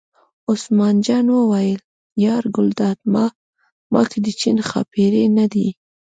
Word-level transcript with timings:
عثمان 0.51 0.95
جان 1.05 1.27
وویل: 1.33 1.79
یار 2.25 2.43
ګلداد 2.55 2.97
ماما 3.13 4.01
که 4.11 4.17
د 4.25 4.27
چین 4.39 4.57
ښاپېرۍ 4.67 5.25
نه 5.37 5.45
دي. 5.53 5.67